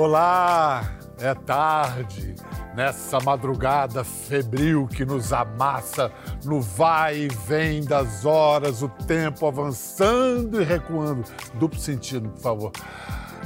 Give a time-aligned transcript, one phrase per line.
[0.00, 2.36] Olá, é tarde,
[2.72, 6.12] nessa madrugada febril que nos amassa
[6.44, 11.24] no vai e vem das horas, o tempo avançando e recuando.
[11.54, 12.72] Duplo sentido, por favor.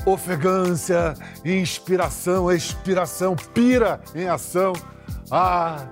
[0.05, 4.75] Ofegância, inspiração, expiração, pira em ação.
[5.31, 5.87] Ah,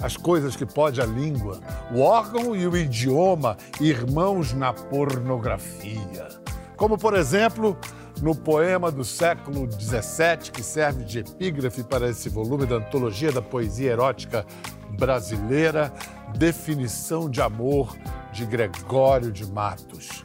[0.00, 1.58] as coisas que pode a língua,
[1.92, 6.28] o órgão e o idioma, irmãos na pornografia.
[6.76, 7.76] Como, por exemplo,
[8.20, 13.42] no poema do século XVII, que serve de epígrafe para esse volume da Antologia da
[13.42, 14.46] Poesia Erótica
[14.98, 15.92] Brasileira,
[16.36, 17.96] Definição de Amor,
[18.32, 20.24] de Gregório de Matos.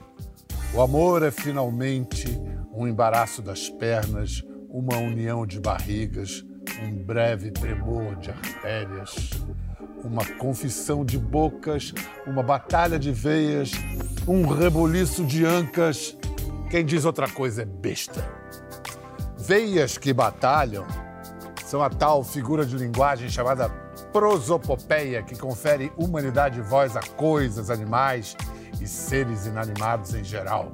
[0.74, 2.28] O amor é finalmente
[2.74, 6.46] um embaraço das pernas, uma união de barrigas,
[6.82, 9.32] um breve tremor de artérias,
[10.04, 11.94] uma confissão de bocas,
[12.26, 13.72] uma batalha de veias,
[14.26, 16.16] um reboliço de ancas
[16.72, 18.26] quem diz outra coisa é besta.
[19.38, 20.88] Veias que batalham
[21.66, 23.68] são a tal figura de linguagem chamada
[24.14, 28.38] prosopopeia, que confere humanidade e voz a coisas, animais
[28.80, 30.72] e seres inanimados em geral.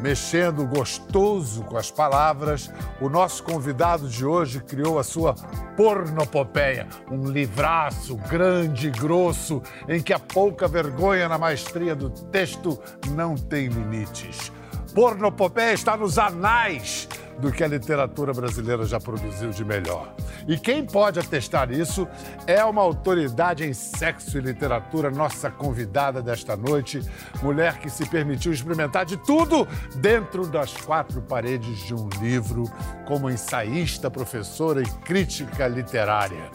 [0.00, 2.68] Mexendo gostoso com as palavras,
[3.00, 5.34] o nosso convidado de hoje criou a sua
[5.76, 12.80] pornopopeia, um livraço grande e grosso em que a pouca vergonha na maestria do texto
[13.12, 14.50] não tem limites.
[14.94, 17.08] Pornopopeia está nos anais
[17.38, 20.12] do que a literatura brasileira já produziu de melhor.
[20.46, 22.06] E quem pode atestar isso
[22.46, 27.00] é uma autoridade em sexo e literatura, nossa convidada desta noite,
[27.42, 29.66] mulher que se permitiu experimentar de tudo
[29.96, 32.64] dentro das quatro paredes de um livro,
[33.06, 36.50] como ensaísta, professora e crítica literária.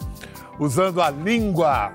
[0.58, 1.92] Usando a língua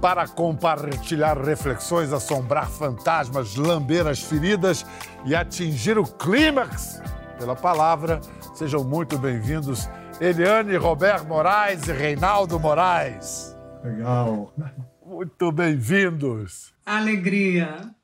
[0.00, 4.86] para compartilhar reflexões, assombrar fantasmas, lamber as feridas
[5.24, 7.00] e atingir o clímax
[7.38, 8.20] pela palavra.
[8.54, 9.88] Sejam muito bem-vindos,
[10.20, 13.56] Eliane Roberto Moraes e Reinaldo Moraes.
[13.82, 14.52] Legal.
[15.04, 16.72] Muito bem-vindos.
[16.84, 17.94] Alegria.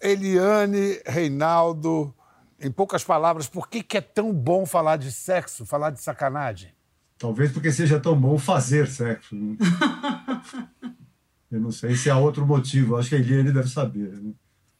[0.00, 2.14] Eliane, Reinaldo,
[2.60, 6.74] em poucas palavras, por que, que é tão bom falar de sexo, falar de sacanagem?
[7.18, 9.34] Talvez porque seja tão bom fazer sexo.
[11.50, 14.12] Eu não sei se há outro motivo, acho que a Eliane deve saber.
[14.12, 14.32] Né?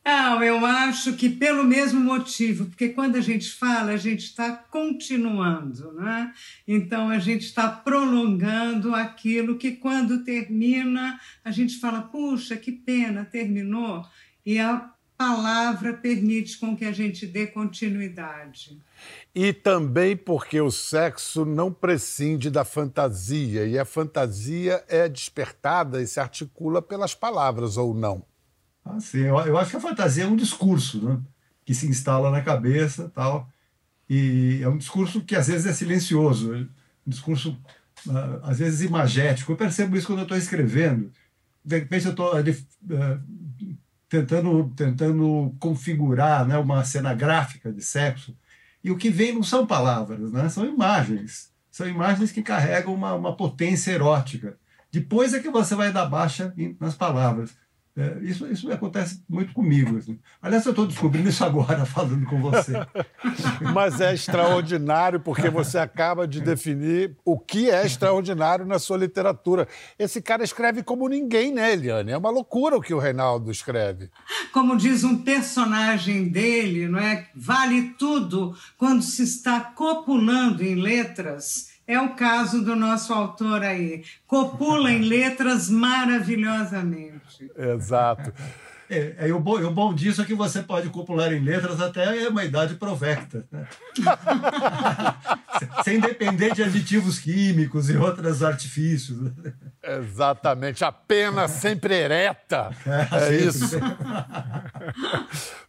[0.04, 4.52] Não, eu acho que pelo mesmo motivo, porque quando a gente fala, a gente está
[4.52, 6.32] continuando, né?
[6.66, 13.24] Então a gente está prolongando aquilo que quando termina, a gente fala, puxa, que pena,
[13.24, 14.04] terminou.
[14.44, 18.78] E a palavra permite com que a gente dê continuidade.
[19.34, 26.06] E também porque o sexo não prescinde da fantasia, e a fantasia é despertada e
[26.06, 28.24] se articula pelas palavras, ou não?
[28.84, 29.24] Ah, sim.
[29.24, 31.20] Eu, acho que a fantasia é um discurso né?
[31.64, 33.48] que se instala na cabeça tal.
[34.08, 37.58] E é um discurso que às vezes é silencioso, um discurso
[38.06, 39.52] uh, às vezes imagético.
[39.52, 41.10] Eu percebo isso quando eu estou escrevendo.
[41.64, 43.70] De repente eu estou uh,
[44.08, 48.36] tentando, tentando configurar né, uma cena gráfica de sexo
[48.86, 50.48] e o que vem não são palavras, né?
[50.48, 51.52] são imagens.
[51.72, 54.56] São imagens que carregam uma, uma potência erótica.
[54.92, 57.50] Depois é que você vai dar baixa nas palavras.
[57.96, 59.96] É, isso, isso acontece muito comigo.
[59.96, 60.18] Assim.
[60.42, 62.74] Aliás, eu estou descobrindo isso agora falando com você.
[63.72, 69.66] Mas é extraordinário porque você acaba de definir o que é extraordinário na sua literatura.
[69.98, 72.12] Esse cara escreve como ninguém, né, Eliane?
[72.12, 74.10] É uma loucura o que o Reinaldo escreve.
[74.52, 77.28] Como diz um personagem dele, não é?
[77.34, 84.02] Vale tudo quando se está copulando em letras é o caso do nosso autor aí.
[84.26, 87.50] Copula em letras maravilhosamente.
[87.56, 88.32] Exato.
[88.88, 92.28] É, é, o, bom, o bom disso é que você pode copular em letras até
[92.28, 93.44] uma idade provecta.
[93.50, 93.66] Né?
[95.82, 99.32] Sem depender de aditivos químicos e outros artifícios.
[99.82, 100.84] Exatamente.
[100.84, 102.70] A pena sempre ereta.
[102.86, 103.78] É, é isso.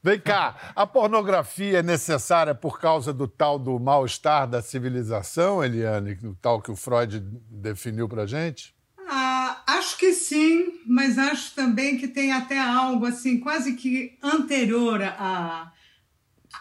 [0.04, 6.18] Vem cá, a pornografia é necessária por causa do tal do mal-estar da civilização, Eliane,
[6.24, 7.20] o tal que o Freud
[7.50, 8.77] definiu pra gente?
[9.10, 15.02] Ah, acho que sim, mas acho também que tem até algo assim quase que anterior
[15.02, 15.72] a,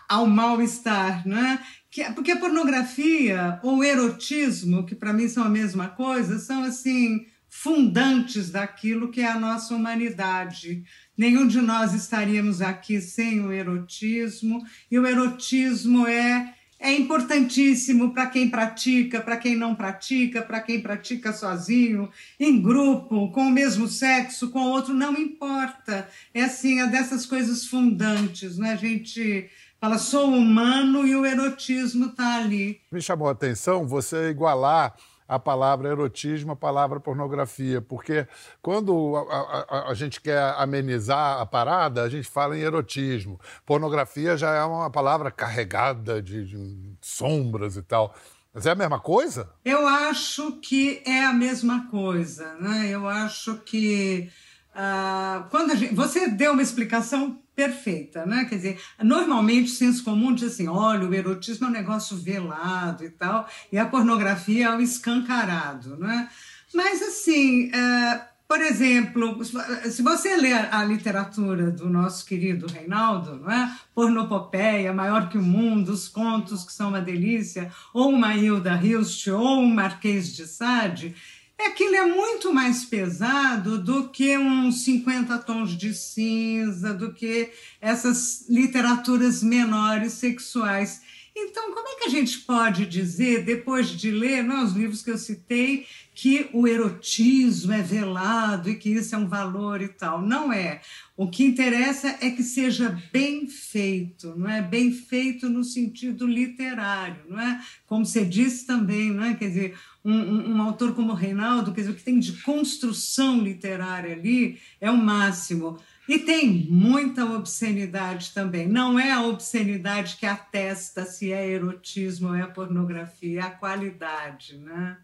[0.08, 1.60] ao mal-estar, né?
[1.90, 7.26] Que, porque a pornografia ou erotismo, que para mim são a mesma coisa, são assim
[7.48, 10.84] fundantes daquilo que é a nossa humanidade.
[11.18, 18.26] Nenhum de nós estaríamos aqui sem o erotismo, e o erotismo é é importantíssimo para
[18.26, 23.88] quem pratica, para quem não pratica, para quem pratica sozinho, em grupo, com o mesmo
[23.88, 26.08] sexo, com outro, não importa.
[26.34, 28.72] É assim, é dessas coisas fundantes, né?
[28.72, 32.80] A gente Fala, sou humano e o erotismo está ali.
[32.90, 34.96] Me chamou a atenção você igualar
[35.28, 38.26] a palavra erotismo, a palavra pornografia, porque
[38.62, 43.40] quando a, a, a, gente quer amenizar a parada, a gente fala em erotismo.
[43.64, 48.14] Pornografia já é uma palavra carregada de, de sombras e tal.
[48.54, 49.50] Mas é a mesma coisa?
[49.64, 52.88] Eu acho que é a mesma coisa, né?
[52.88, 54.30] Eu acho que
[54.70, 58.44] uh, quando gente, você deu uma explicação perfeita, né?
[58.44, 63.02] Quer dizer, normalmente o senso comum diz assim, olha, o erotismo é um negócio velado
[63.02, 66.28] e tal, e a pornografia é um escancarado, né?
[66.74, 73.50] Mas assim, uh, por exemplo, se você ler a literatura do nosso querido Reinaldo, não
[73.50, 73.74] é?
[73.92, 79.26] Pornopopeia, Maior que o Mundo, os contos que são uma delícia, ou uma Hilda Hilst,
[79.28, 81.16] ou um Marquês de Sade,
[81.64, 87.50] aquilo é muito mais pesado do que uns 50 tons de cinza, do que
[87.80, 91.00] essas literaturas menores sexuais.
[91.38, 95.10] Então, como é que a gente pode dizer, depois de ler né, os livros que
[95.10, 100.22] eu citei, que o erotismo é velado e que isso é um valor e tal?
[100.22, 100.80] Não é.
[101.14, 104.62] O que interessa é que seja bem feito, não é?
[104.62, 107.62] Bem feito no sentido literário, não é?
[107.86, 109.34] Como você disse também, não é?
[109.34, 109.78] Quer dizer,
[110.10, 114.90] um, um, autor como Reinaldo, quer dizer, o que tem de construção literária ali é
[114.90, 115.78] o máximo.
[116.08, 118.68] E tem muita obscenidade também.
[118.68, 124.56] Não é a obscenidade que atesta se é erotismo ou é pornografia, é a qualidade,
[124.58, 124.98] né?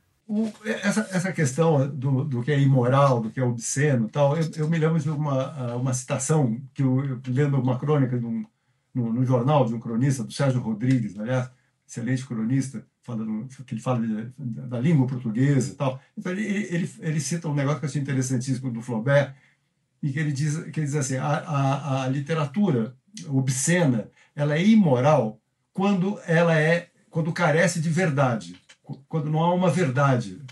[0.64, 4.68] essa, essa questão do, do que é imoral, do que é obsceno, tal, eu, eu
[4.68, 8.44] me lembro de uma, uma citação que eu, eu lendo uma crônica um,
[8.94, 11.50] no, no, jornal de um cronista, do Sérgio Rodrigues, aliás,
[11.86, 12.86] excelente cronista,
[13.66, 16.00] que ele fala de, da língua portuguesa e tal.
[16.16, 19.34] Então ele, ele, ele cita um negócio que eu achei interessantíssimo do Flaubert,
[20.02, 22.96] e que ele diz, que ele diz assim, a, a, a literatura
[23.28, 25.40] obscena, ela é imoral
[25.72, 28.56] quando ela é, quando carece de verdade,
[29.08, 30.42] quando não há uma verdade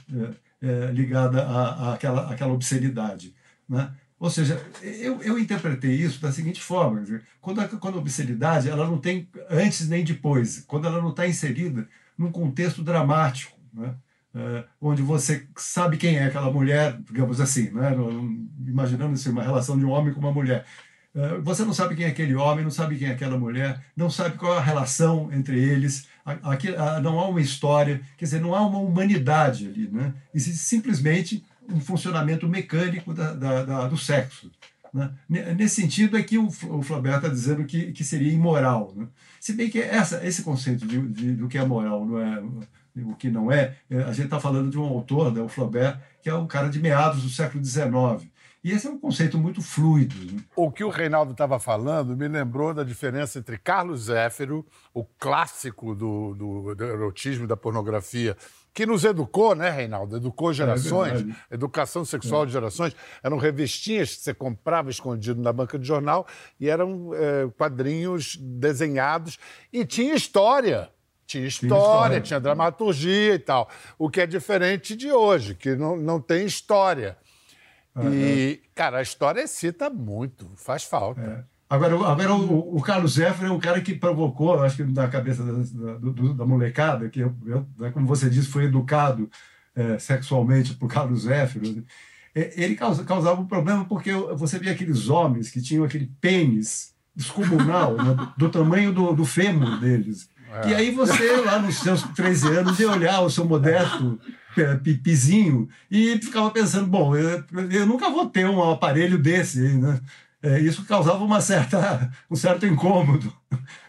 [0.62, 3.35] é, é, ligada à, àquela, àquela obscenidade,
[3.69, 3.93] né?
[4.19, 7.02] Ou seja, eu, eu interpretei isso da seguinte forma:
[7.41, 11.26] quando a, quando a obscenidade ela não tem antes nem depois, quando ela não está
[11.26, 11.88] inserida
[12.20, 13.94] num contexto dramático, né?
[14.32, 17.90] Uh, onde você sabe quem é aquela mulher, digamos assim, né?
[18.64, 20.64] imaginando assim, uma relação de um homem com uma mulher.
[21.12, 24.08] Uh, você não sabe quem é aquele homem, não sabe quem é aquela mulher, não
[24.08, 26.69] sabe qual é a relação entre eles, aqui,
[27.02, 29.88] não há uma história, quer dizer, não há uma humanidade ali.
[29.90, 30.14] Né?
[30.32, 34.49] Existe simplesmente um funcionamento mecânico da, da, da, do sexo.
[34.92, 35.12] Né?
[35.28, 38.92] Nesse sentido é que o, Flaubert está dizendo que, que seria imoral.
[38.96, 39.06] Né?
[39.40, 42.42] Se bem que essa, esse conceito de, de, do que é moral não é
[42.96, 46.00] o que não é, é a gente está falando de um autor, né, o Flaubert,
[46.22, 48.28] que é um cara de meados do século XIX.
[48.62, 50.14] E esse é um conceito muito fluido.
[50.32, 50.42] Né?
[50.54, 55.94] O que o Reinaldo estava falando me lembrou da diferença entre Carlos Zéfiro, o clássico
[55.94, 58.37] do, do, do erotismo e da pornografia,
[58.72, 60.17] que nos educou, né, Reinaldo?
[60.17, 62.46] Educou é gerações, é educação sexual é.
[62.46, 62.94] de gerações.
[63.22, 66.26] Eram revestinhas que você comprava escondido na banca de jornal
[66.58, 69.38] e eram é, quadrinhos desenhados
[69.72, 70.90] e tinha história.
[71.26, 73.69] Tinha história, tinha dramaturgia e tal.
[73.96, 77.16] O que é diferente de hoje, que não, não tem história.
[78.12, 81.49] E, cara, a história cita muito, faz falta.
[81.70, 81.75] É.
[81.75, 85.44] Agora, agora o, o Carlos Zéfiro é um cara que provocou, acho que na cabeça
[85.44, 89.30] da, da, da molecada, que, eu, eu, né, como você disse, foi educado
[89.75, 91.85] é, sexualmente por Carlos Zéfiro.
[92.35, 96.94] É, ele causa, causava um problema porque você via aqueles homens que tinham aquele pênis
[97.14, 100.28] descomunal, né, do, do, tamanho do, do fêmur deles.
[100.64, 100.71] É.
[100.71, 104.18] E aí você, lá nos seus 13 anos, ia olhar o seu modesto
[104.83, 110.00] pipizinho e ficava pensando, bom, eu, eu nunca vou ter um aparelho desse, né?
[110.42, 113.32] É, isso causava uma certa, um certo incômodo.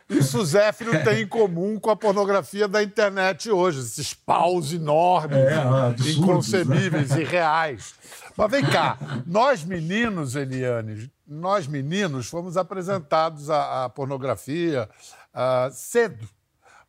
[0.09, 5.37] Isso o Zéfiro tem em comum com a pornografia da internet hoje, esses paus enormes,
[5.37, 7.21] é, absurdos, inconcebíveis, né?
[7.21, 7.95] irreais.
[8.35, 14.89] Mas vem cá, nós meninos, Eliane, nós meninos fomos apresentados à, à pornografia
[15.33, 16.27] uh, cedo.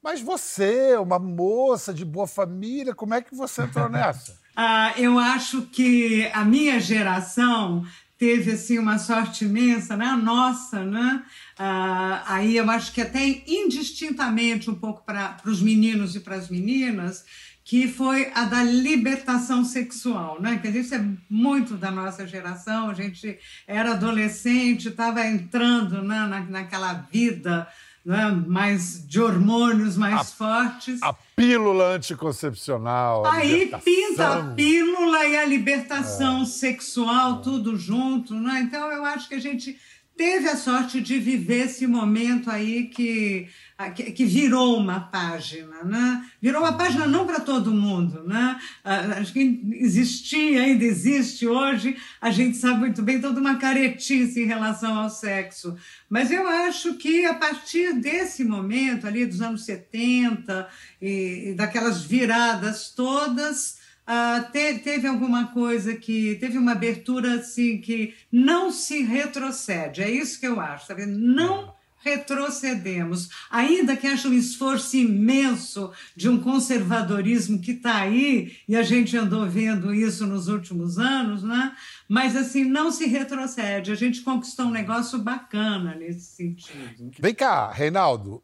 [0.03, 4.37] Mas você, uma moça de boa família, como é que você entrou nessa?
[4.57, 7.87] Ah, eu acho que a minha geração
[8.23, 10.13] teve assim uma sorte imensa, né?
[10.13, 11.25] Nossa, né?
[11.59, 16.49] Ah, aí eu acho que até indistintamente um pouco para os meninos e para as
[16.49, 17.25] meninas,
[17.65, 20.57] que foi a da libertação sexual, né?
[20.59, 22.91] Que isso é muito da nossa geração.
[22.91, 27.67] A gente era adolescente, estava entrando né, na, naquela vida
[28.05, 31.03] né, mais de hormônios mais a, fortes.
[31.03, 33.25] A pílula anticoncepcional.
[33.27, 36.47] Aí pinta a pílula e a libertação é.
[36.47, 37.43] sexual, é.
[37.43, 38.35] tudo junto.
[38.35, 38.63] Né?
[38.63, 39.79] Então eu acho que a gente
[40.17, 43.49] teve a sorte de viver esse momento aí que,
[43.95, 46.25] que, virou uma página, né?
[46.41, 48.59] Virou uma página não para todo mundo, né?
[48.85, 54.47] Acho que existia, ainda existe hoje, a gente sabe muito bem toda uma caretice em
[54.47, 55.77] relação ao sexo.
[56.09, 60.69] Mas eu acho que a partir desse momento ali dos anos 70
[61.01, 67.79] e, e daquelas viradas todas, Uh, te, teve alguma coisa que teve uma abertura assim
[67.79, 71.07] que não se retrocede, é isso que eu acho, sabe?
[71.07, 78.77] Não retrocedemos, ainda que haja um esforço imenso de um conservadorismo que está aí e
[78.77, 81.75] a gente andou vendo isso nos últimos anos, né?
[82.09, 87.13] Mas assim não se retrocede, a gente conquistou um negócio bacana nesse sentido.
[87.21, 88.43] Vem cá, Reinaldo,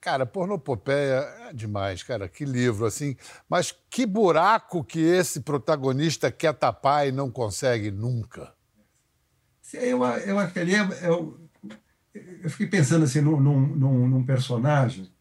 [0.00, 2.26] Cara, pornopopeia é demais, cara.
[2.26, 3.16] Que livro, assim.
[3.48, 8.54] Mas que buraco que esse protagonista quer tapar e não consegue nunca?
[9.74, 10.38] Eu, eu,
[11.02, 11.40] eu,
[12.42, 15.12] eu fiquei pensando assim num, num, num personagem,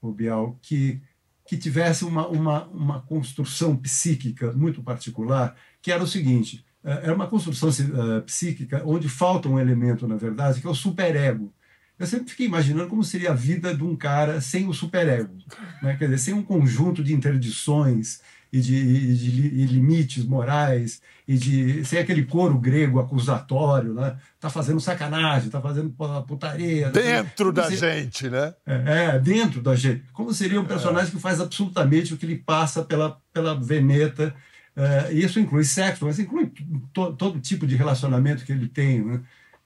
[0.00, 1.00] o Bial, que,
[1.46, 7.14] que tivesse uma, uma, uma construção psíquica muito particular, que era o seguinte: eh, era
[7.14, 11.52] uma construção uh, psíquica onde falta um elemento, na verdade, que é o superego
[11.98, 15.36] eu sempre fiquei imaginando como seria a vida de um cara sem o superego,
[15.82, 15.96] né?
[15.96, 18.20] quer dizer, sem um conjunto de interdições
[18.52, 24.16] e de, e de e limites morais e de sem aquele coro grego acusatório, né?
[24.38, 25.94] Tá fazendo sacanagem, tá fazendo
[26.26, 26.90] putaria.
[26.90, 28.52] Dentro da gente, né?
[28.66, 30.04] É, é, dentro da gente.
[30.12, 31.12] Como seria um personagem é.
[31.12, 34.34] que faz absolutamente o que ele passa pela, pela veneta.
[34.76, 36.50] É, isso inclui sexo, mas inclui
[36.92, 39.20] to, todo tipo de relacionamento que ele tem, né?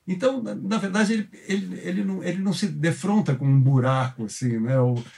[0.08, 4.60] Então, na verdade, ele, ele, ele, não, ele não se defronta com um buraco, assim,
[4.60, 4.74] né?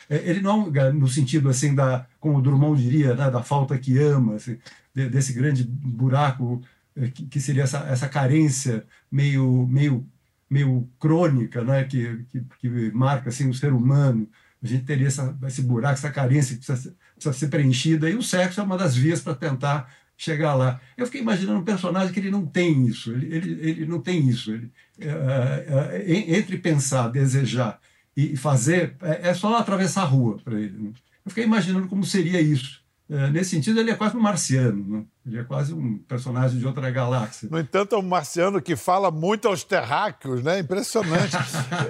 [0.09, 3.31] É, ele não, no sentido, assim, da, como o Drummond diria, né?
[3.31, 4.59] da falta que ama, assim,
[4.95, 6.63] desse grande buraco
[6.97, 10.07] é, que, que, seria essa, essa carência meio, meio,
[10.49, 11.85] meio crônica, né?
[11.85, 14.27] que, que, que marca, assim, o ser humano.
[14.63, 18.23] A gente teria essa, esse buraco, essa carência que precisa, precisa ser preenchida, e o
[18.23, 20.81] sexo é uma das vias para tentar chegar lá.
[20.97, 24.29] Eu fiquei imaginando um personagem que ele não tem isso, ele, ele, ele não tem
[24.29, 24.53] isso.
[24.53, 24.71] Ele,
[25.01, 27.81] é, é, é entre pensar, desejar
[28.17, 30.77] e fazer, é, é só atravessar a rua para ele.
[30.77, 30.91] Né?
[31.25, 32.83] Eu fiquei imaginando como seria isso.
[33.11, 35.05] É, nesse sentido, ele é quase um marciano, né?
[35.25, 37.49] ele é quase um personagem de outra galáxia.
[37.51, 40.59] No entanto, é um marciano que fala muito aos terráqueos, né?
[40.59, 41.35] Impressionante.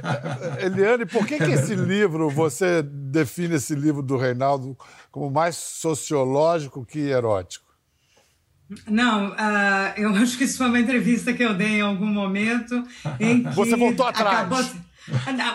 [0.62, 4.78] Eliane, por que, que esse livro, você define esse livro do Reinaldo
[5.10, 7.67] como mais sociológico que erótico?
[8.86, 12.82] Não, uh, eu acho que isso foi uma entrevista que eu dei em algum momento
[13.18, 14.38] em Você voltou atrás.
[14.38, 14.64] Acabou...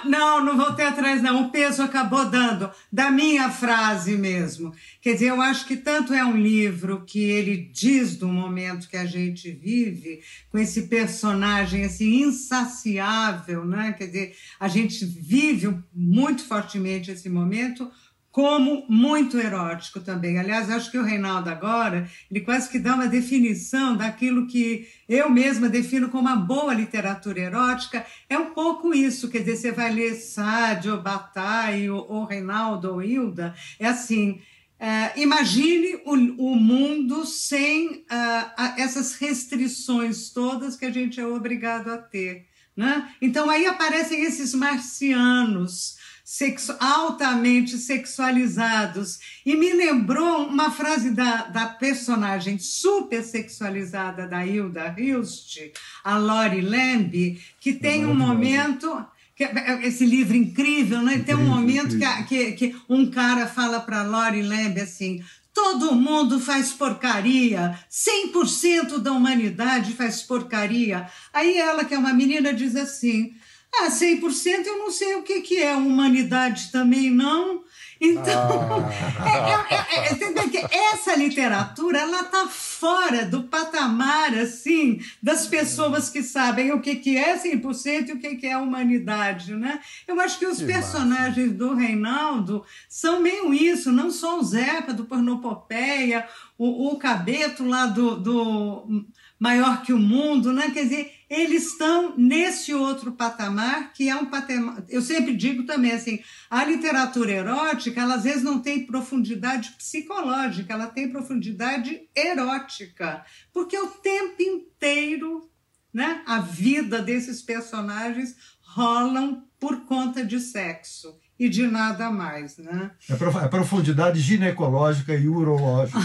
[0.05, 1.43] Não, não voltei atrás, não.
[1.43, 4.73] O peso acabou dando da minha frase mesmo.
[5.01, 8.97] Quer dizer, eu acho que tanto é um livro que ele diz do momento que
[8.97, 13.93] a gente vive, com esse personagem assim insaciável, né?
[13.95, 17.91] Quer dizer, a gente vive muito fortemente esse momento,
[18.33, 20.39] como muito erótico também.
[20.39, 25.29] Aliás, acho que o Reinaldo agora, ele quase que dá uma definição daquilo que eu
[25.29, 28.03] mesma defino como uma boa literatura erótica.
[28.27, 33.01] É um pouco isso, quer dizer, você vai ler Sade, ou Bataille, ou, Reinaldo, ou
[33.03, 34.41] Hilda, é assim...
[34.81, 41.87] Uh, imagine o, o, mundo sem uh, essas restrições todas que a gente é obrigado
[41.87, 42.47] a ter.
[42.75, 43.09] Né?
[43.21, 45.95] Então aí aparecem esses marcianos,
[46.33, 49.19] sexu altamente sexualizados.
[49.45, 55.59] E me lembrou uma frase da, da personagem super sexualizada da Hilda Hilst,
[56.03, 59.05] a Lori Lamb, que tem um momento.
[59.35, 59.43] Que,
[59.83, 61.15] esse livro incrível, né?
[61.15, 65.23] Incrível, tem um momento que, que, que, um cara fala para Lori Lamb assim:
[65.53, 71.07] Todo mundo faz porcaria, 100% da humanidade faz porcaria.
[71.31, 73.35] Aí ela, que é uma menina, diz assim:
[73.75, 77.63] ah, 100% eu não sei o que, que é humanidade também, não.
[77.99, 78.49] Então,
[78.79, 79.23] ah.
[79.25, 86.21] é, é, é, é essa literatura ela está fora do patamar assim das pessoas que
[86.21, 89.55] sabem o que, que é 100% e o que, que é humanidade.
[89.55, 89.79] Né?
[90.07, 91.57] Eu acho que os que personagens massa.
[91.57, 96.27] do Reinaldo são meio isso, não só o Zeca do Pornopopeia,
[96.57, 99.05] o, o Cabeto lá do, do
[99.39, 100.71] Maior que o Mundo, né?
[100.71, 104.83] quer dizer eles estão nesse outro patamar, que é um patamar.
[104.87, 110.73] Eu sempre digo também assim: a literatura erótica, ela às vezes não tem profundidade psicológica,
[110.73, 115.49] ela tem profundidade erótica, porque o tempo inteiro
[115.93, 122.91] né, a vida desses personagens rolam por conta de sexo e de nada mais, né?
[123.09, 125.99] É, é profundidade ginecológica e urológica.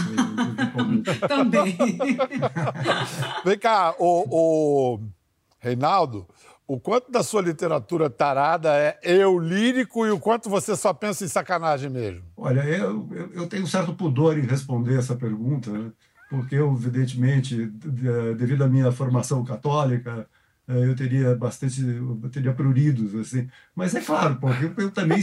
[1.27, 1.77] Também.
[3.43, 4.99] Vem cá, o, o
[5.59, 6.27] Reinaldo,
[6.67, 11.25] O quanto da sua literatura tarada é eu lírico e o quanto você só pensa
[11.25, 12.23] em sacanagem mesmo?
[12.37, 15.91] Olha, eu, eu, tenho um certo pudor em responder essa pergunta, né?
[16.29, 17.65] porque eu, evidentemente,
[18.37, 20.27] devido à minha formação católica,
[20.75, 23.49] eu teria bastante, eu teria pruridos, assim.
[23.75, 25.19] Mas é claro, pô, eu, eu, também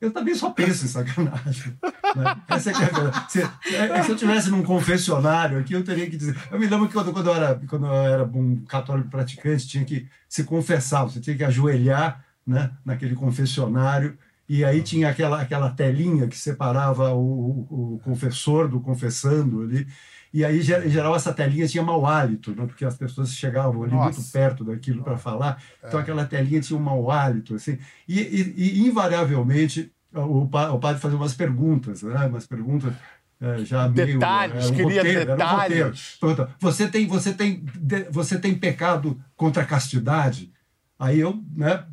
[0.00, 1.76] eu também só penso em sacanagem.
[2.14, 2.36] Né?
[2.48, 3.42] Essa é, é se,
[3.74, 6.36] é, se, eu tivesse num confessionário aqui, eu teria que dizer.
[6.48, 9.84] Eu me lembro que quando, quando, eu, era, quando eu era um católico praticante, tinha
[9.84, 14.16] que se confessar, você tinha que ajoelhar né, naquele confessionário.
[14.48, 19.88] E aí tinha aquela, aquela telinha que separava o, o confessor do confessando ali.
[20.32, 22.64] E aí, em geral, essa telinha tinha mau hálito, né?
[22.66, 24.18] porque as pessoas chegavam ali Nossa.
[24.18, 25.62] muito perto daquilo para falar.
[25.84, 26.02] Então, é.
[26.02, 27.54] aquela telinha tinha um mau hálito.
[27.54, 27.78] Assim.
[28.08, 32.26] E, e, e invariavelmente, o, o padre fazia umas perguntas, né?
[32.26, 32.94] umas perguntas
[33.42, 36.18] é, já detalhes, meio, um queria roteiro, detalhes.
[36.22, 37.64] Um você tem, você tem,
[38.10, 40.52] você tem pecado contra a castidade?
[40.96, 41.84] Aí eu, né,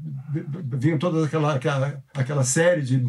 [0.77, 3.03] vinha toda aquela, aquela, aquela série de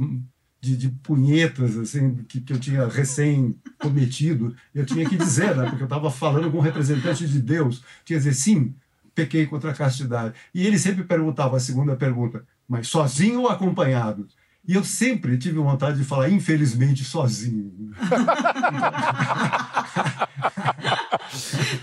[0.60, 5.68] de, de punhetas assim que, que eu tinha recém cometido, eu tinha que dizer, né?
[5.68, 8.74] porque eu estava falando com um representante de Deus, tinha que dizer sim,
[9.14, 10.34] pequei contra a castidade.
[10.54, 14.28] E ele sempre perguntava a segunda pergunta, mas sozinho ou acompanhado?
[14.68, 17.92] E eu sempre tive vontade de falar, infelizmente, sozinho.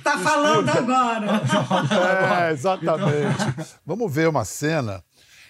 [0.03, 1.41] Tá falando agora.
[2.47, 3.77] É, exatamente.
[3.85, 5.03] Vamos ver uma cena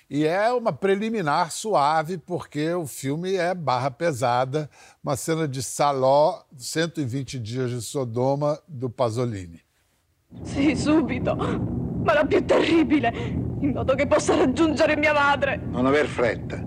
[0.09, 4.69] e é uma preliminar suave, porque o filme é barra pesada,
[5.03, 9.61] uma cena de Saló, 120 dias de Sodoma, do Pasolini.
[10.43, 13.11] Sì, subito, ma la più terribile,
[13.59, 15.57] in modo che possa raggiungere mia madre.
[15.57, 16.63] Non aver fretta.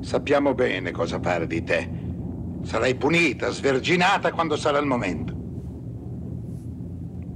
[0.00, 2.02] Sappiamo bene cosa fare di te.
[2.62, 5.32] Sarai punita, sverginata quando sarà il momento.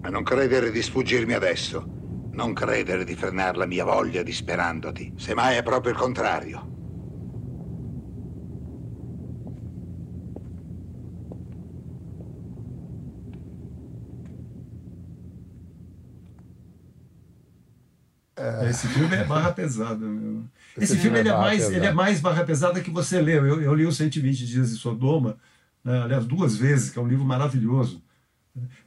[0.01, 1.98] Ma non credere di sfuggirmi adesso.
[2.39, 5.15] Non credere di frenare la mia voglia disperandoti.
[5.17, 6.77] Semmai è proprio il contrario.
[18.69, 20.07] Esse filme é barra pesada.
[20.07, 20.45] Meu.
[20.77, 23.45] Esse, Esse filme, filme é, é mais, ele é mais barra pesada que você leu.
[23.45, 25.37] Eu, eu li os 120 Dias de Sodoma,
[25.83, 28.01] né, aliás, duas vezes, que é um livro maravilhoso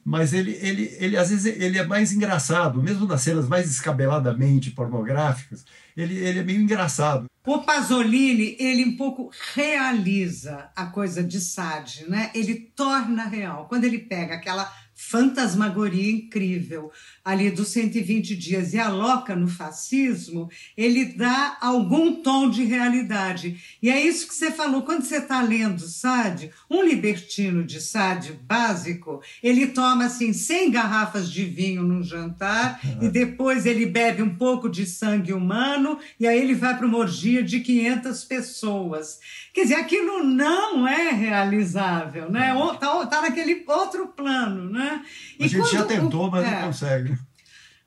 [0.03, 4.71] mas ele, ele, ele às vezes ele é mais engraçado, mesmo nas cenas mais descabeladamente
[4.71, 7.25] pornográficas, ele, ele é meio engraçado.
[7.45, 12.29] O Pasolini, ele um pouco realiza a coisa de Sade, né?
[12.35, 13.67] Ele torna real.
[13.67, 14.71] Quando ele pega aquela
[15.11, 16.89] fantasmagoria incrível
[17.23, 23.61] ali dos 120 dias e aloca no fascismo, ele dá algum tom de realidade.
[23.81, 28.31] E é isso que você falou, quando você está lendo Sade, um libertino de Sade
[28.31, 34.35] básico, ele toma assim 100 garrafas de vinho num jantar e depois ele bebe um
[34.35, 39.19] pouco de sangue humano e aí ele vai para uma orgia de 500 pessoas.
[39.53, 42.55] Quer dizer, aquilo não é realizável, né?
[42.73, 45.00] Está tá naquele outro plano, né?
[45.39, 47.17] E a gente já tentou, mas é, não consegue.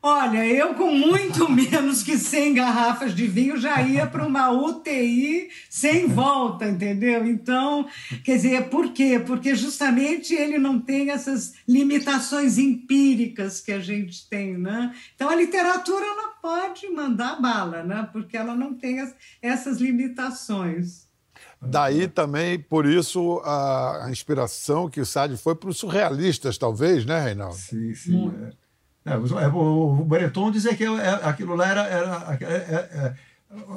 [0.06, 5.48] Olha, eu com muito menos que 100 garrafas de vinho já ia para uma UTI
[5.70, 7.26] sem volta, entendeu?
[7.26, 7.88] Então,
[8.22, 9.18] quer dizer, por quê?
[9.18, 14.94] Porque justamente ele não tem essas limitações empíricas que a gente tem, né?
[15.14, 18.06] Então a literatura ela pode mandar bala, né?
[18.12, 21.03] Porque ela não tem as, essas limitações.
[21.66, 27.04] Daí também, por isso, a, a inspiração que o Sade foi para os surrealistas, talvez,
[27.04, 27.56] né, Reinaldo?
[27.56, 28.32] Sim, sim.
[28.50, 28.64] É.
[29.06, 33.14] É, o, o Breton dizia que é, aquilo lá era, era é, é,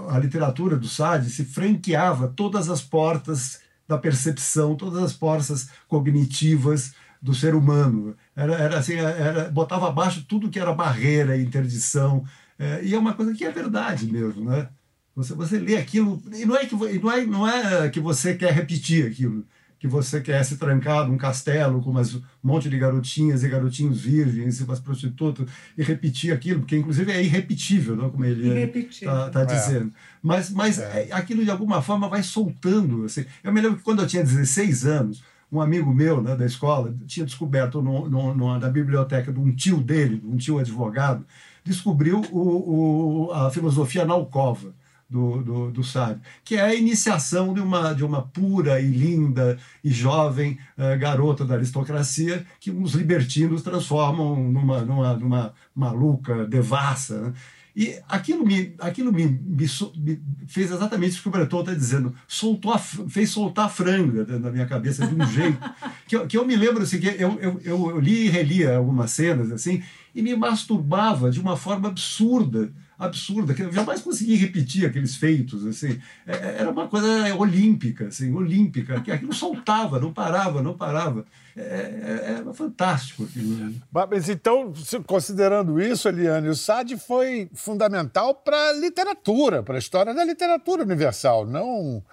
[0.09, 6.93] a literatura do Sade se franqueava todas as portas da percepção, todas as portas cognitivas
[7.21, 8.15] do ser humano.
[8.35, 12.23] Era, era assim, era, botava abaixo tudo que era barreira, interdição.
[12.57, 14.69] É, e é uma coisa que é verdade mesmo, né?
[15.17, 18.53] Você, você lê aquilo, e não é, que, não, é, não é que você quer
[18.53, 19.43] repetir aquilo,
[19.79, 23.99] que você quer se trancar num castelo com umas, um monte de garotinhas e garotinhos
[23.99, 28.11] virgens e umas prostitutas e repetir aquilo, porque inclusive é irrepetível, não?
[28.11, 29.45] como ele está tá é.
[29.45, 29.91] dizendo.
[30.21, 31.07] Mas, mas é.
[31.11, 33.03] aquilo de alguma forma vai soltando.
[33.05, 33.25] Assim.
[33.43, 36.93] Eu me lembro que quando eu tinha 16 anos, um amigo meu né, da escola
[37.07, 41.25] tinha descoberto no, no, no, na biblioteca de um tio dele, um tio advogado,
[41.63, 44.75] descobriu o, o, a filosofia na alcova
[45.09, 49.57] do, do, do sábio, que é a iniciação de uma, de uma pura e linda
[49.83, 57.21] e jovem uh, garota da aristocracia que os libertinos transformam numa, numa, numa maluca devassa.
[57.21, 57.33] Né?
[57.79, 62.13] E aquilo, me, aquilo me, me, me, fez exatamente isso que o Breton está dizendo,
[62.27, 65.59] soltou a, fez soltar a franga da minha cabeça de um jeito
[66.07, 69.11] que eu, que eu me lembro assim, que eu, eu, eu li e relia algumas
[69.11, 69.83] cenas assim
[70.15, 75.65] e me masturbava de uma forma absurda absurda, que eu jamais consegui repetir aqueles feitos,
[75.65, 80.75] assim, é, é, era uma coisa olímpica, assim, olímpica, que aquilo soltava, não parava, não
[80.75, 81.25] parava.
[81.55, 83.55] É, é, é fantástico aquilo.
[83.55, 83.73] Né?
[83.91, 84.73] Mas então,
[85.05, 90.83] considerando isso, Eliane, o SAD foi fundamental para a literatura, para a história da literatura
[90.83, 92.03] universal, não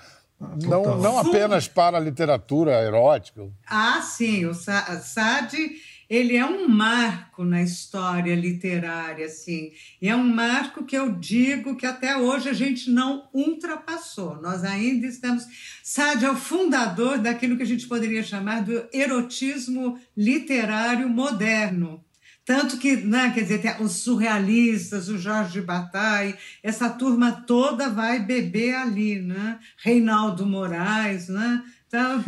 [0.41, 3.47] ah, não, não apenas para a literatura erótica.
[3.67, 4.47] Ah, sim.
[4.47, 5.77] O Sade
[6.09, 9.73] ele é um marco na história literária, assim.
[10.01, 14.41] E é um marco que eu digo que até hoje a gente não ultrapassou.
[14.41, 15.45] Nós ainda estamos.
[15.83, 22.05] Sade é o fundador daquilo que a gente poderia chamar do erotismo literário moderno.
[22.45, 28.75] Tanto que, né, quer dizer, os surrealistas, o Jorge Bataille, essa turma toda vai beber
[28.75, 29.59] ali, né?
[29.79, 31.65] Reinaldo Moraes, né?
[31.87, 32.23] Então,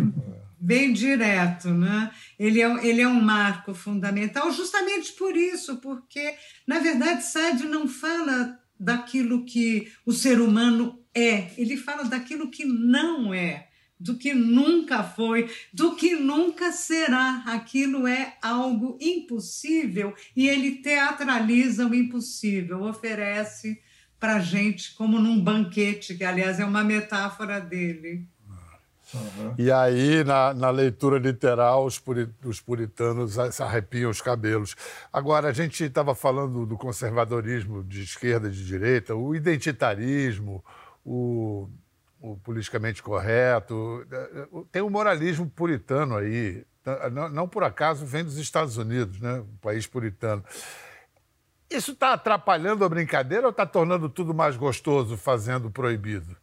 [0.67, 2.11] bem direto, né?
[2.37, 6.35] Ele é, ele é um marco fundamental justamente por isso, porque,
[6.67, 12.65] na verdade, Sade não fala daquilo que o ser humano é, ele fala daquilo que
[12.65, 17.45] não é do que nunca foi, do que nunca será.
[17.47, 23.81] Aquilo é algo impossível e ele teatraliza o impossível, oferece
[24.21, 28.29] para gente como num banquete, que aliás é uma metáfora dele.
[29.15, 29.55] Uhum.
[29.57, 32.03] E aí, na, na, leitura literal, os,
[32.45, 34.75] os puritanos arrepiam os cabelos.
[35.13, 40.65] Agora, a gente estava falando do conservadorismo de esquerda e de direita, o identitarismo,
[41.05, 41.69] o
[42.21, 44.05] o politicamente correto.
[44.73, 46.65] Tem um moralismo puritano aí.
[47.33, 49.41] Não, por acaso vem dos Estados Unidos, né?
[49.41, 50.45] um país puritano.
[51.69, 56.37] Isso está atrapalhando a brincadeira ou está tornando tudo mais gostoso fazendo proibido?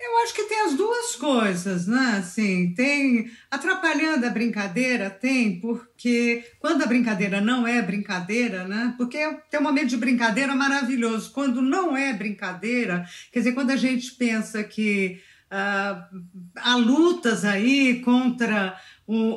[0.00, 2.18] Eu acho que tem as duas coisas, né?
[2.18, 8.94] Assim, tem atrapalhando a brincadeira, tem, porque quando a brincadeira não é brincadeira, né?
[8.96, 9.18] Porque
[9.50, 11.32] tem um momento de brincadeira maravilhoso.
[11.32, 16.20] Quando não é brincadeira, quer dizer, quando a gente pensa que uh,
[16.56, 18.78] há lutas aí contra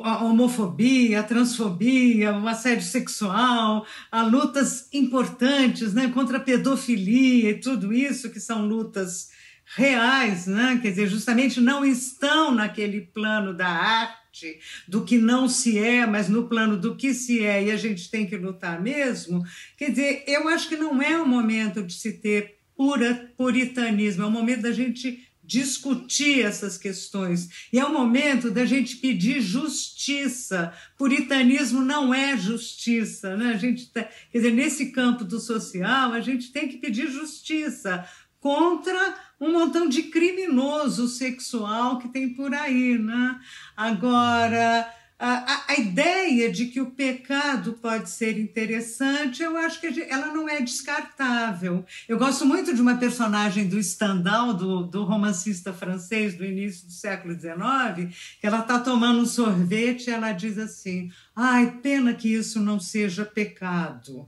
[0.04, 7.58] a homofobia, a transfobia, o assédio sexual, há lutas importantes né, contra a pedofilia e
[7.58, 9.30] tudo isso, que são lutas
[9.64, 10.78] reais, né?
[10.82, 16.28] quer dizer, justamente não estão naquele plano da arte, do que não se é, mas
[16.28, 19.42] no plano do que se é, e a gente tem que lutar mesmo.
[19.76, 24.26] Quer dizer, eu acho que não é o momento de se ter pura puritanismo, é
[24.26, 27.68] o momento da gente discutir essas questões.
[27.72, 30.72] E é o momento da gente pedir justiça.
[30.96, 33.52] Puritanismo não é justiça, né?
[33.52, 38.08] A gente tá, quer dizer, nesse campo do social, a gente tem que pedir justiça
[38.40, 43.40] contra um montão de criminoso sexual que tem por aí, né?
[43.76, 44.88] Agora,
[45.24, 50.48] a, a, ideia de que o pecado pode ser interessante, eu acho que ela não
[50.48, 51.84] é descartável.
[52.08, 56.92] Eu gosto muito de uma personagem do Stendhal, do, do romancista francês do início do
[56.92, 62.34] século XIX, que ela está tomando um sorvete e ela diz assim: ai, pena que
[62.34, 64.26] isso não seja pecado.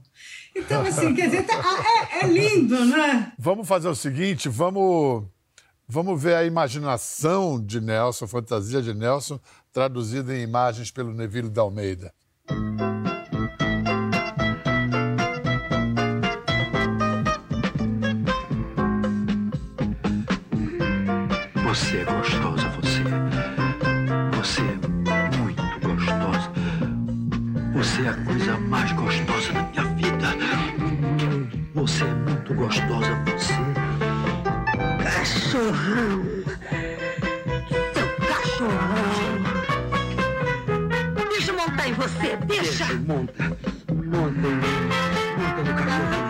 [0.55, 1.61] Então, assim, quer dizer, tá,
[2.13, 3.33] é, é lindo, né?
[3.37, 5.25] Vamos fazer o seguinte, vamos,
[5.87, 9.39] vamos ver a imaginação de Nelson, a fantasia de Nelson,
[9.71, 12.13] traduzida em imagens pelo Neville da Almeida.
[21.67, 22.05] Você
[42.07, 42.85] você, deixa.
[42.85, 43.43] Deixa, monta.
[43.91, 44.49] Monta.
[45.37, 46.25] Monta no cachorro.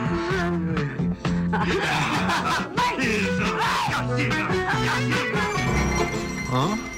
[2.99, 3.45] Isso.
[3.91, 4.41] Castiga.
[4.71, 5.25] Castiga.
[6.53, 6.95] Hã?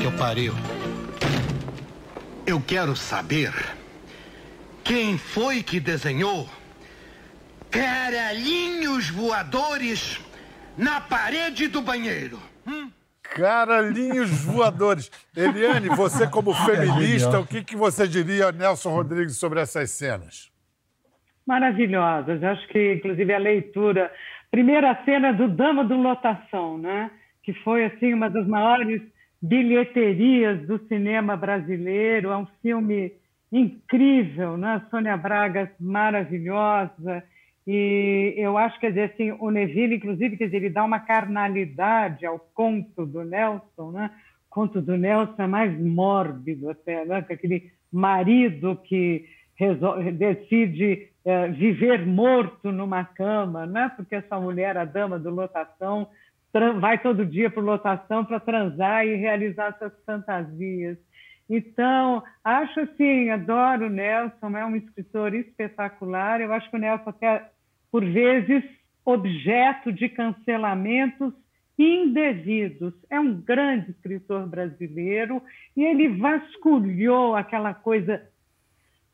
[0.00, 0.54] que eu pariu.
[2.46, 3.54] Eu quero saber
[4.82, 6.46] quem foi que desenhou
[7.74, 10.20] caralhinhos voadores
[10.78, 12.38] na parede do banheiro.
[12.64, 12.88] Hum?
[13.20, 15.10] Caralhinhos voadores.
[15.36, 20.52] Eliane, você como é feminista, o que, que você diria, Nelson Rodrigues, sobre essas cenas?
[21.44, 22.42] Maravilhosas.
[22.44, 24.12] Acho que, inclusive, a leitura.
[24.52, 27.10] Primeira cena do Dama do Lotação, né?
[27.42, 29.02] que foi assim uma das maiores
[29.42, 32.30] bilheterias do cinema brasileiro.
[32.30, 33.12] É um filme
[33.52, 34.80] incrível, né?
[34.90, 37.22] Sônia Braga maravilhosa.
[37.66, 42.38] E eu acho que assim, o Neville, inclusive, quer dizer, ele dá uma carnalidade ao
[42.38, 44.10] conto do Nelson, né?
[44.50, 47.24] conto do Nelson é mais mórbido até, né?
[47.28, 49.24] aquele marido que
[49.56, 53.90] resolve, decide é, viver morto numa cama, né?
[53.96, 56.08] porque essa mulher, a dama do lotação,
[56.80, 60.98] vai todo dia para lotação para transar e realizar suas fantasias.
[61.50, 66.40] Então, acho assim, adoro o Nelson, é um escritor espetacular.
[66.40, 67.50] Eu acho que o Nelson até,
[67.94, 68.64] por vezes,
[69.04, 71.32] objeto de cancelamentos
[71.78, 72.92] indevidos.
[73.08, 75.40] É um grande escritor brasileiro
[75.76, 78.20] e ele vasculhou aquela coisa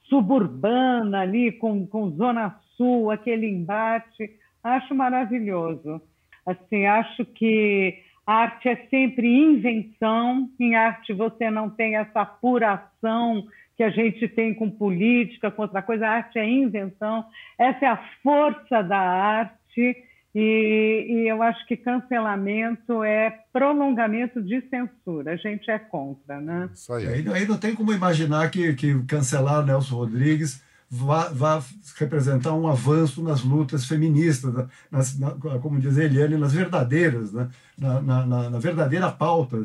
[0.04, 4.30] suburbana ali, com, com Zona Sul, aquele embate.
[4.64, 6.00] Acho maravilhoso.
[6.46, 10.48] Assim, acho que arte é sempre invenção.
[10.58, 13.44] Em arte você não tem essa apuração
[13.76, 16.06] que a gente tem com política, com outra coisa.
[16.06, 17.24] A arte é invenção.
[17.58, 19.96] Essa é a força da arte.
[20.32, 25.32] E, e, eu acho que cancelamento é prolongamento de censura.
[25.32, 26.68] A gente é contra, né?
[26.72, 27.06] Isso aí.
[27.08, 31.62] Aí, aí não tem como imaginar que, que cancelar Nelson Rodrigues vá, vá
[31.96, 37.48] representar um avanço nas lutas feministas, nas, na, como diz Eliane, nas verdadeiras, né?
[37.78, 39.58] na, na, na verdadeira pauta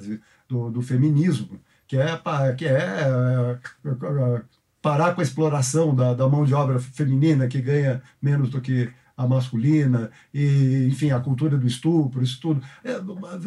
[0.47, 2.21] do, do feminismo, que é,
[2.55, 4.41] que é, é
[4.81, 8.93] parar com a exploração da, da mão de obra feminina que ganha menos do que
[9.17, 12.62] a masculina, e, enfim, a cultura do estupro, isso tudo.
[12.84, 12.99] É,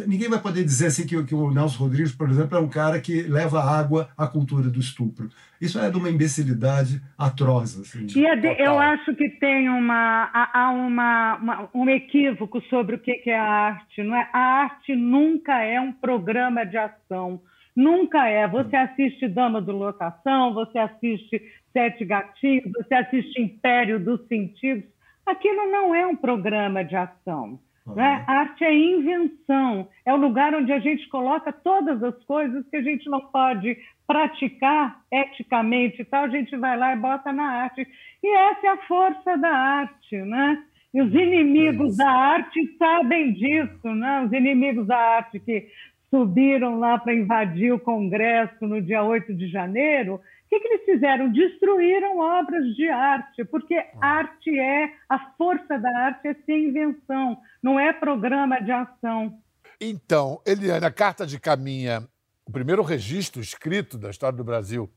[0.06, 3.00] ninguém vai poder dizer assim que, que, o Nelson Rodrigues, por exemplo, é um cara
[3.00, 5.28] que leva água à cultura do estupro.
[5.60, 7.78] Isso é de uma imbecilidade atroz.
[7.80, 12.98] Assim, e é eu acho que tem uma, há uma, uma, um equívoco sobre o
[12.98, 14.02] que é a arte.
[14.02, 14.28] Não é?
[14.32, 17.42] A arte nunca é um programa de ação.
[17.76, 18.48] Nunca é.
[18.48, 24.97] Você assiste Dama do Lotação, você assiste Sete Gatinhos, você assiste Império dos Sentidos
[25.28, 27.58] aquilo não é um programa de ação.
[27.86, 27.94] Uhum.
[27.94, 28.24] Né?
[28.26, 32.76] A arte é invenção, é o lugar onde a gente coloca todas as coisas que
[32.76, 37.44] a gente não pode praticar eticamente e tal, a gente vai lá e bota na
[37.44, 37.86] arte.
[38.22, 40.62] E essa é a força da arte, né?
[40.94, 44.22] E os inimigos é da arte sabem disso, né?
[44.24, 45.68] Os inimigos da arte que
[46.10, 50.84] subiram lá para invadir o Congresso no dia 8 de janeiro, o que, que, eles
[50.86, 51.30] fizeram?
[51.30, 53.88] Destruíram obras de arte, porque ah.
[54.00, 59.38] arte é, a força da arte é ser invenção, não é programa de ação.
[59.78, 62.00] Então, Eliane, a Carta de Caminha,
[62.46, 64.90] o primeiro registro escrito da história do Brasil,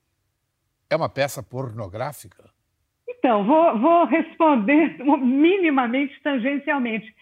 [0.89, 2.49] é uma peça pornográfica?
[3.09, 7.13] Então, vou, vou responder minimamente tangencialmente.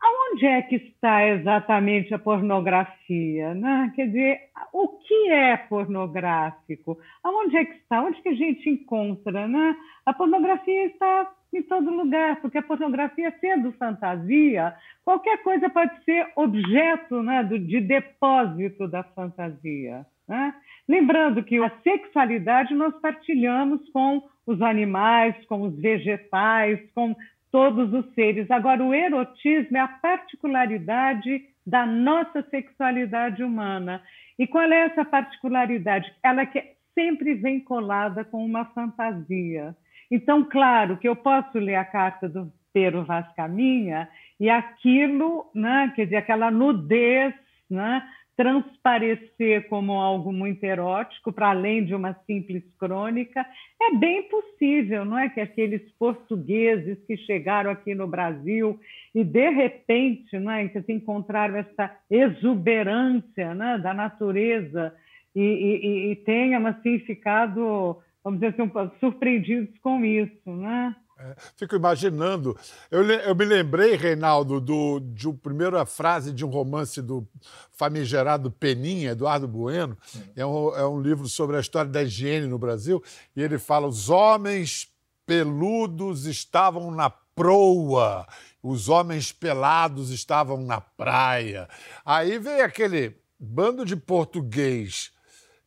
[0.00, 3.52] Aonde é que está exatamente a pornografia?
[3.54, 3.92] Né?
[3.96, 4.40] Quer dizer,
[4.72, 6.98] o que é pornográfico?
[7.22, 8.02] Aonde é que está?
[8.02, 9.48] Onde que a gente encontra?
[9.48, 9.76] Né?
[10.06, 16.30] A pornografia está em todo lugar, porque a pornografia, sendo fantasia, qualquer coisa pode ser
[16.36, 20.06] objeto né, de depósito da fantasia.
[20.28, 20.54] Né?
[20.86, 27.16] Lembrando que a sexualidade nós partilhamos com os animais, com os vegetais, com
[27.50, 28.50] todos os seres.
[28.50, 34.02] Agora, o erotismo é a particularidade da nossa sexualidade humana.
[34.38, 36.12] E qual é essa particularidade?
[36.22, 36.62] Ela que
[36.94, 39.76] sempre vem colada com uma fantasia.
[40.10, 44.08] Então, claro que eu posso ler a carta do Pero Vaz Caminha
[44.40, 47.34] e aquilo, né, quer dizer, aquela nudez,
[47.68, 48.02] né,
[48.38, 53.44] transparecer como algo muito erótico, para além de uma simples crônica,
[53.82, 55.28] é bem possível, não é?
[55.28, 58.78] Que aqueles portugueses que chegaram aqui no Brasil
[59.12, 60.68] e, de repente, não é?
[60.68, 63.76] que encontraram essa exuberância né?
[63.76, 64.94] da natureza
[65.34, 68.70] e, e, e tenham, assim, ficado, vamos dizer assim,
[69.00, 70.94] surpreendidos com isso, né?
[71.18, 72.56] É, fico imaginando.
[72.88, 77.26] Eu, eu, me lembrei, Reinaldo, do, de uma primeira frase de um romance do
[77.72, 79.98] famigerado Peninha, Eduardo Bueno.
[80.36, 83.02] É um, é um livro sobre a história da higiene no Brasil.
[83.34, 84.88] E ele fala: os homens
[85.26, 88.24] peludos estavam na proa,
[88.62, 91.68] os homens pelados estavam na praia.
[92.04, 95.10] Aí veio aquele bando de português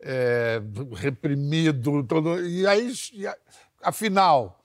[0.01, 0.61] é,
[0.93, 2.93] reprimido, todo, e aí,
[3.83, 4.60] afinal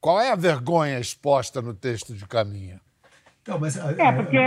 [0.00, 2.80] qual é a vergonha exposta no texto de Caminha?
[3.42, 4.38] Então, mas, é, é porque.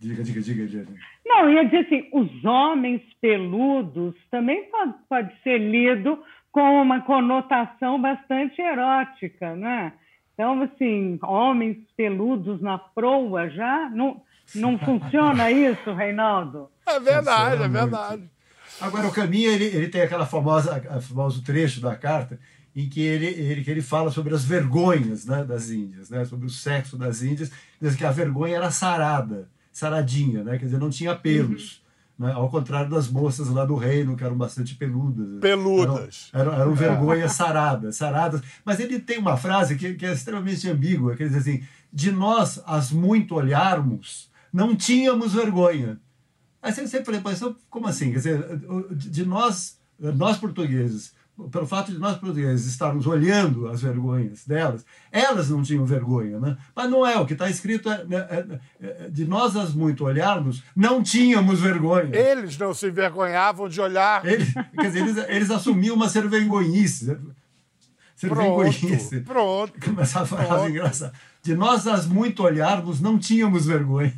[0.00, 0.92] Diga, diga, diga, diga.
[1.26, 8.00] Não, ia dizer assim: os homens peludos também pode, pode ser lido com uma conotação
[8.00, 9.92] bastante erótica, né?
[10.34, 14.22] Então, assim, homens peludos na proa já não,
[14.54, 16.70] não funciona isso, Reinaldo?
[16.86, 18.30] É verdade, é verdade.
[18.80, 22.38] Agora, o Caminha, ele, ele tem aquela famosa, famoso trecho da carta
[22.74, 26.46] em que ele, ele, que ele fala sobre as vergonhas né, das Índias, né, sobre
[26.46, 30.90] o sexo das Índias, diz que a vergonha era sarada, saradinha, né, quer dizer, não
[30.90, 31.82] tinha pelos.
[32.18, 32.32] Né?
[32.32, 35.40] Ao contrário das moças lá do reino, que eram bastante peludas.
[35.40, 36.30] Peludas.
[36.32, 38.40] Eram, eram, eram vergonhas saradas, saradas.
[38.64, 42.60] Mas ele tem uma frase que, que é extremamente ambígua, que diz assim, de nós
[42.66, 46.00] as muito olharmos, não tínhamos vergonha.
[46.62, 48.10] Aí você sempre pensa, como assim?
[48.10, 48.60] Quer dizer,
[48.90, 51.12] de nós, nós portugueses,
[51.50, 56.56] pelo fato de nós portugueses estarmos olhando as vergonhas delas, elas não tinham vergonha, né?
[56.74, 60.62] Mas não é, o que está escrito é, é, é, de nós as muito olharmos,
[60.76, 62.14] não tínhamos vergonha.
[62.14, 64.24] Eles não se envergonhavam de olhar.
[64.24, 67.18] Eles, quer dizer, eles, eles assumiam uma servengonhice.
[68.14, 69.20] Servengonhice.
[69.22, 69.72] Pronto.
[69.72, 71.12] pronto Começar a frase engraçada.
[71.42, 74.14] De nós as muito olharmos, não tínhamos vergonha.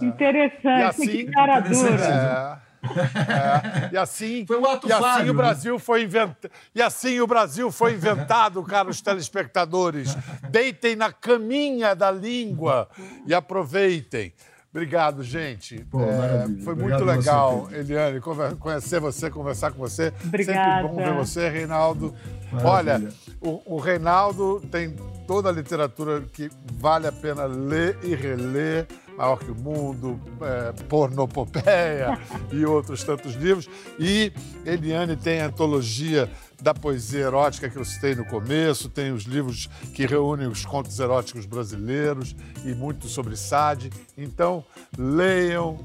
[0.00, 2.67] Interessante, assim, que cara dura.
[2.96, 3.94] É.
[3.94, 5.34] E assim, foi um ato e assim falho, o?
[5.34, 5.78] Brasil né?
[5.78, 6.50] foi inventado.
[6.74, 10.16] E assim o Brasil foi inventado, caros telespectadores.
[10.50, 12.88] Deitem na caminha da língua
[13.26, 14.32] e aproveitem.
[14.70, 15.82] Obrigado, gente.
[15.90, 18.20] Pô, é, foi muito legal, você, Eliane,
[18.60, 20.12] conhecer você, conversar com você.
[20.24, 20.82] Obrigada.
[20.82, 22.14] Sempre bom ver você, Reinaldo.
[22.52, 22.68] Maravilha.
[22.70, 23.08] Olha,
[23.40, 24.94] o, o Reinaldo tem
[25.26, 28.86] toda a literatura que vale a pena ler e reler
[29.18, 32.16] Maior que o Mundo, é, Pornopopeia
[32.52, 33.68] e outros tantos livros.
[33.98, 34.32] E
[34.64, 36.30] Eliane tem a antologia
[36.62, 40.98] da poesia erótica que eu citei no começo, tem os livros que reúnem os contos
[41.00, 43.90] eróticos brasileiros e muito sobre Sade.
[44.16, 44.64] Então,
[44.96, 45.84] leiam,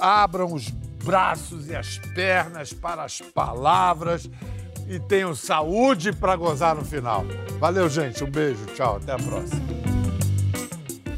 [0.00, 4.28] abram os braços e as pernas para as palavras
[4.88, 7.24] e tenham saúde para gozar no final.
[7.60, 8.24] Valeu, gente.
[8.24, 8.64] Um beijo.
[8.74, 8.96] Tchau.
[8.96, 9.97] Até a próxima.